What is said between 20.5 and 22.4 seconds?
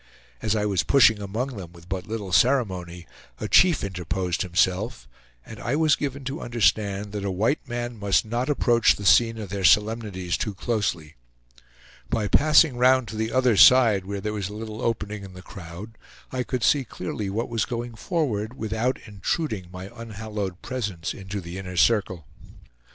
presence into the inner circle.